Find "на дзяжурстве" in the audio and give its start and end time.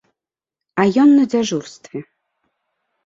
1.19-1.99